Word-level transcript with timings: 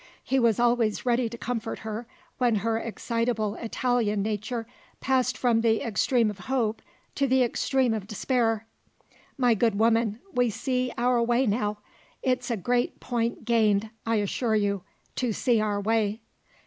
He 0.23 0.39
was 0.39 0.59
always 0.59 1.05
ready 1.05 1.29
to 1.29 1.37
comfort 1.37 1.77
her, 1.85 2.07
when 2.39 2.55
her 2.65 2.79
excitable 2.79 3.53
Italian 3.53 4.23
nature 4.23 4.65
passed 4.99 5.37
from 5.37 5.61
the 5.61 5.83
extreme 5.85 6.31
of 6.31 6.39
hope 6.39 6.81
to 7.13 7.27
the 7.27 7.43
extreme 7.43 7.93
of 7.93 8.07
despair. 8.07 8.65
"My 9.37 9.53
good 9.53 9.77
woman, 9.77 10.19
we 10.33 10.49
see 10.49 10.91
our 10.97 11.21
way 11.21 11.45
now: 11.45 11.77
it's 12.23 12.49
a 12.49 12.57
great 12.57 12.99
point 12.99 13.45
gained, 13.45 13.91
I 14.03 14.15
assure 14.15 14.55
you, 14.55 14.81
to 15.17 15.33
see 15.33 15.61
our 15.61 15.79
way." 15.79 16.21